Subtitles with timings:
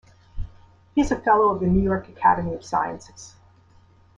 [0.95, 3.35] He is a Fellow of the New York Academy of Sciences.